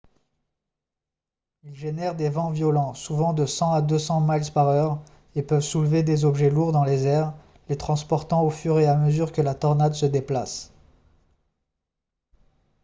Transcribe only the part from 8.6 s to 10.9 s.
et à mesure que la tornade se déplace